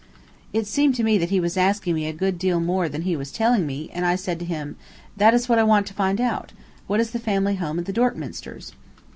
[0.51, 3.15] It seemed to me that he was asking me a good deal more than he
[3.15, 4.75] was telling me, and I said to him:
[5.15, 6.53] "That is what I want to find out.
[6.87, 8.71] What is the family home of the Dorkminsters?"